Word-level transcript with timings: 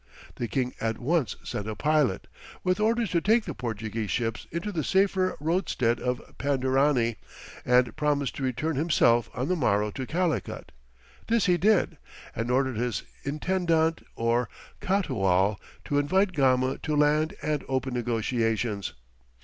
The 0.37 0.47
king 0.47 0.73
at 0.81 0.97
once 0.97 1.35
sent 1.43 1.69
a 1.69 1.75
pilot, 1.75 2.25
with 2.63 2.79
orders 2.79 3.11
to 3.11 3.21
take 3.21 3.45
the 3.45 3.53
Portuguese 3.53 4.09
ships 4.09 4.47
into 4.51 4.71
the 4.71 4.83
safer 4.83 5.37
roadstead 5.39 5.99
of 5.99 6.23
Pandarany, 6.39 7.17
and 7.63 7.95
promised 7.95 8.35
to 8.37 8.43
return 8.43 8.77
himself 8.77 9.29
on 9.35 9.47
the 9.47 9.55
morrow 9.55 9.91
to 9.91 10.07
Calicut; 10.07 10.71
this 11.27 11.45
he 11.45 11.55
did, 11.55 11.97
and 12.35 12.49
ordered 12.49 12.77
his 12.77 13.03
Intendant 13.25 14.03
or 14.15 14.49
Catoual 14.81 15.57
to 15.85 15.99
invite 15.99 16.31
Gama 16.33 16.79
to 16.79 16.95
land 16.95 17.35
and 17.43 17.63
open 17.67 17.93
negotiations. 17.93 18.93